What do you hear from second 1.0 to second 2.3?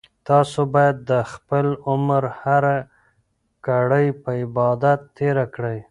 د خپل عمر